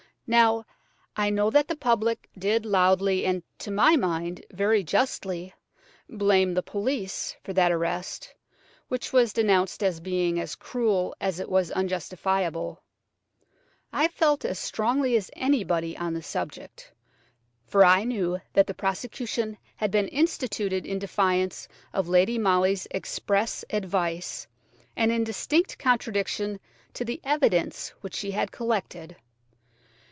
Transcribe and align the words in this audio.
Now, 0.27 0.65
I 1.17 1.29
know 1.29 1.49
that 1.49 1.67
the 1.67 1.75
public 1.75 2.29
did 2.37 2.65
loudly, 2.65 3.25
and, 3.25 3.43
to 3.57 3.69
my 3.69 3.97
mind, 3.97 4.45
very 4.49 4.81
justly, 4.81 5.53
blame 6.07 6.53
the 6.53 6.63
police 6.63 7.35
for 7.43 7.51
that 7.51 7.69
arrest, 7.69 8.33
which 8.87 9.11
was 9.11 9.33
denounced 9.33 9.83
as 9.83 9.99
being 9.99 10.39
as 10.39 10.55
cruel 10.55 11.13
as 11.19 11.41
it 11.41 11.49
was 11.49 11.69
unjustifiable. 11.73 12.81
I 13.91 14.07
felt 14.07 14.45
as 14.45 14.57
strongly 14.57 15.17
as 15.17 15.29
anybody 15.35 15.97
on 15.97 16.13
the 16.13 16.23
subject, 16.23 16.93
for 17.67 17.83
I 17.83 18.05
knew 18.05 18.39
that 18.53 18.67
the 18.67 18.73
prosecution 18.73 19.57
had 19.75 19.91
been 19.91 20.07
instituted 20.07 20.85
in 20.85 20.97
defiance 20.97 21.67
of 21.91 22.07
Lady 22.07 22.37
Molly's 22.37 22.87
express 22.91 23.65
advice, 23.69 24.47
and 24.95 25.11
in 25.11 25.25
distinct 25.25 25.77
contradiction 25.77 26.57
to 26.93 27.03
the 27.03 27.19
evidence 27.25 27.89
which 27.99 28.13
she 28.13 28.31
had 28.31 28.53
collected. 28.53 29.17